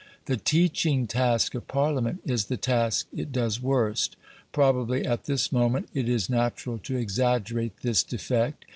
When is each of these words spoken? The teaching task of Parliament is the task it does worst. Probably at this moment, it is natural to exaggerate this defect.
The 0.25 0.35
teaching 0.35 1.05
task 1.05 1.53
of 1.53 1.67
Parliament 1.67 2.21
is 2.25 2.45
the 2.45 2.57
task 2.57 3.05
it 3.15 3.31
does 3.31 3.61
worst. 3.61 4.15
Probably 4.51 5.05
at 5.05 5.25
this 5.25 5.51
moment, 5.51 5.89
it 5.93 6.09
is 6.09 6.27
natural 6.27 6.79
to 6.79 6.95
exaggerate 6.97 7.81
this 7.83 8.01
defect. 8.01 8.65